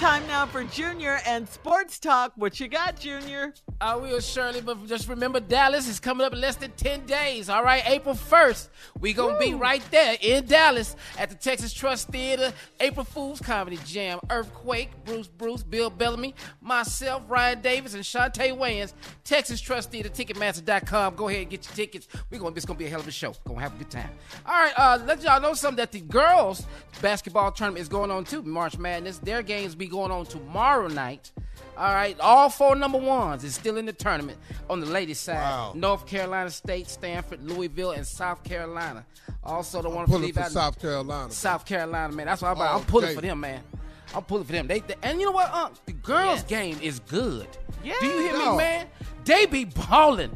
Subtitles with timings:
[0.00, 2.32] Time now for Junior and Sports Talk.
[2.36, 3.52] What you got, Junior?
[3.82, 7.50] I will, Shirley, but just remember Dallas is coming up in less than 10 days.
[7.50, 8.68] All right, April 1st.
[8.98, 12.50] we going to be right there in Dallas at the Texas Trust Theater.
[12.80, 14.20] April Fool's Comedy Jam.
[14.30, 18.94] Earthquake, Bruce Bruce, Bill Bellamy, myself, Ryan Davis, and Shantae Wayans.
[19.22, 21.14] Texas Trust Theater, Ticketmaster.com.
[21.14, 22.08] Go ahead and get your tickets.
[22.30, 23.34] We're going to, it's going to be a hell of a show.
[23.44, 24.10] Going to have a good time.
[24.46, 26.66] All right, uh, let y'all know something that the girls
[27.02, 28.42] basketball tournament is going on too.
[28.42, 29.18] March Madness.
[29.18, 31.32] Their games be going on tomorrow night.
[31.76, 35.36] All right, all four number ones is still in the tournament on the ladies' side.
[35.36, 35.72] Wow.
[35.74, 39.04] North Carolina State, Stanford, Louisville, and South Carolina.
[39.42, 41.30] Also, don't want to pulling leave for out South Carolina.
[41.32, 42.26] South Carolina, man.
[42.26, 42.72] That's what I'm about.
[42.72, 43.14] All I'm pulling day.
[43.14, 43.62] for them, man.
[44.14, 44.66] I'm pulling for them.
[44.66, 45.48] They, they- and you know what?
[45.52, 47.46] Uh, the girls' game is good.
[47.82, 47.94] Yeah.
[48.00, 48.86] Do you hear me, man?
[49.24, 50.32] They be balling.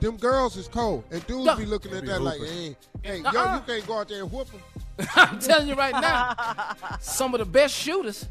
[0.00, 1.56] Them girls is cold, and dudes No.
[1.56, 3.54] be looking at that like, hey, hey, yo, Uh-uh.
[3.56, 4.60] you can't go out there and whoop them.
[5.14, 6.34] I'm telling you right now,
[7.00, 8.28] some of the best shooters.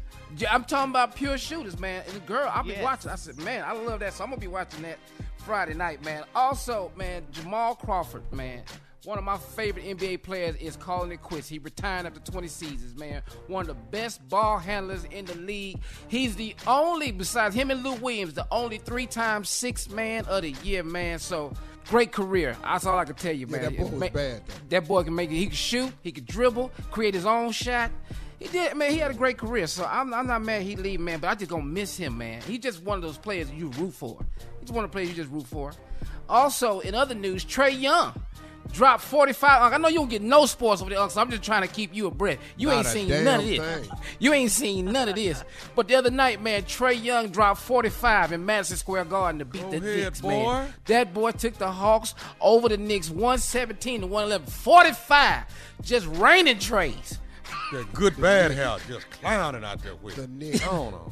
[0.50, 2.02] I'm talking about pure shooters, man.
[2.06, 2.82] And the girl, I'll be Yes.
[2.82, 3.10] watching.
[3.10, 4.12] I said, man, I love that.
[4.14, 4.98] So I'm gonna be watching that
[5.38, 6.24] Friday night, man.
[6.34, 8.62] Also, man, Jamal Crawford, man.
[9.04, 11.48] One of my favorite NBA players is calling it quits.
[11.48, 13.22] He retired after 20 seasons, man.
[13.46, 15.78] One of the best ball handlers in the league.
[16.08, 20.50] He's the only, besides him and Lou Williams, the only three-time six man of the
[20.64, 21.20] year, man.
[21.20, 21.52] So
[21.88, 22.56] great career.
[22.62, 23.62] That's all I can tell you, Yeah, man.
[23.62, 24.54] that boy was Ma- bad, though.
[24.70, 25.34] that boy can make it.
[25.36, 25.92] He can shoot.
[26.02, 26.70] He can dribble.
[26.90, 27.90] Create his own shot.
[28.38, 28.90] He did, man.
[28.92, 29.66] He had a great career.
[29.66, 31.20] So I'm, I'm not mad he leave, man.
[31.20, 32.42] But I just gonna miss him, man.
[32.42, 34.18] He's just one of those players you root for.
[34.60, 35.72] He's one of the players you just root for.
[36.28, 38.12] Also, in other news, Trae Young
[38.76, 39.62] dropped 45.
[39.62, 41.62] Unc, I know you don't get no sports over there, Unc, so I'm just trying
[41.62, 42.38] to keep you abreast.
[42.56, 43.58] You Not ain't seen none of this.
[43.88, 43.98] thing.
[44.20, 45.42] You ain't seen none of this.
[45.74, 49.62] But the other night, man, Trae Young dropped 45 in Madison Square Garden to beat
[49.62, 50.28] Go the ahead, Knicks, boy.
[50.28, 50.74] man.
[50.86, 54.46] That boy took the Hawks over the Knicks 117 to 111.
[54.46, 55.44] 45.
[55.82, 57.18] Just raining treys.
[57.72, 60.16] That good bad hair just clowning out there with.
[60.16, 60.62] The Knicks.
[60.62, 61.10] I don't know.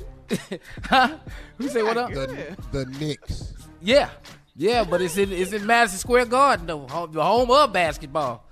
[0.84, 1.16] huh?
[1.58, 2.12] Who say what up?
[2.12, 3.52] The, the Knicks.
[3.82, 4.10] Yeah.
[4.56, 8.43] Yeah, but it's in it's in Madison Square Garden though, the home of basketball.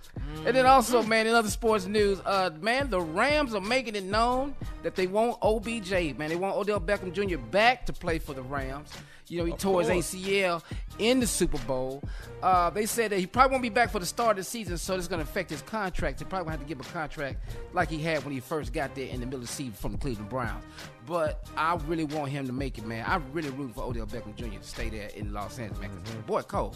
[0.44, 4.02] And then also, man, in other sports news, uh, man, the Rams are making it
[4.04, 6.28] known that they want OBJ, man.
[6.30, 7.38] They want Odell Beckham Jr.
[7.38, 8.90] back to play for the Rams.
[9.28, 9.88] You know, he Of tore his.
[10.12, 10.62] ACL
[10.98, 12.02] in the Super Bowl.
[12.42, 14.76] Uh, they said that he probably won't be back for the start of the season,
[14.76, 16.18] so it's going to affect his contract.
[16.18, 17.38] He probably going to have to give a contract
[17.72, 19.92] like he had when he first got there in the middle of the season from
[19.92, 20.64] the Cleveland Browns.
[21.06, 23.04] But I really want him to make it, man.
[23.06, 24.58] I really root for Odell Beckham Jr.
[24.58, 25.90] to stay there in Los Angeles, man.
[26.04, 26.74] 'cause Boy, Cole.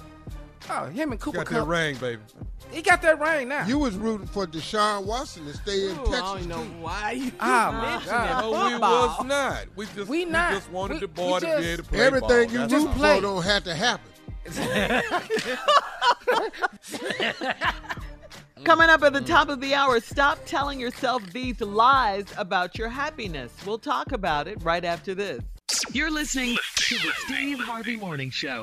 [0.70, 2.22] Oh, him and Cooper Got that ring, baby.
[2.72, 3.66] He got that ring now.
[3.66, 6.20] You was rooting for Deshaun Watson to stay in Ooh, I Texas.
[6.20, 6.70] don't know too.
[6.80, 9.64] why you Ah, my mentioning No, we was not.
[9.76, 10.54] We just, We not.
[10.54, 12.42] just wanted We- the boy we to just- be able to play Everything ball.
[12.52, 13.16] you That's root play.
[13.16, 14.10] for don't have to happen.
[18.64, 22.88] Coming up at the top of the hour, stop telling yourself these lies about your
[22.88, 23.52] happiness.
[23.64, 25.42] We'll talk about it right after this.
[25.92, 28.62] You're listening to the Steve Harvey Morning Show.